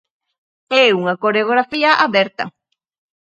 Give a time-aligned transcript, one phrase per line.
[0.83, 2.43] É unha coreografía aberta.